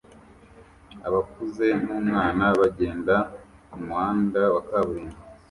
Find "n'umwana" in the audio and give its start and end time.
1.83-2.45